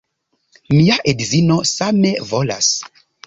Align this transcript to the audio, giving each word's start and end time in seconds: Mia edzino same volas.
Mia 0.77 0.95
edzino 1.11 1.59
same 1.73 2.13
volas. 2.33 2.73